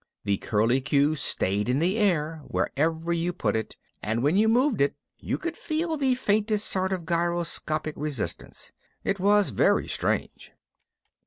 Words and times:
The 0.23 0.37
curlicue 0.39 1.13
stayed 1.15 1.69
in 1.69 1.77
the 1.77 1.99
air 1.99 2.41
wherever 2.47 3.13
you 3.13 3.31
put 3.31 3.55
it 3.55 3.77
and 4.01 4.23
when 4.23 4.35
you 4.35 4.47
moved 4.49 4.81
it 4.81 4.95
you 5.19 5.37
could 5.37 5.55
feel 5.55 5.95
the 5.95 6.15
faintest 6.15 6.67
sort 6.67 6.91
of 6.91 7.05
gyroscopic 7.05 7.93
resistance. 7.95 8.71
It 9.03 9.19
was 9.19 9.49
very 9.51 9.87
strange. 9.87 10.53